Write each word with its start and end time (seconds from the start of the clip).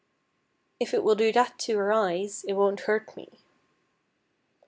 "If 0.79 0.95
it 0.95 1.03
will 1.03 1.13
do 1.13 1.31
that 1.33 1.59
to 1.59 1.77
her 1.77 1.93
eyes, 1.93 2.43
it 2.47 2.53
won't 2.53 2.79
hurt 2.89 3.15
me." 3.15 3.37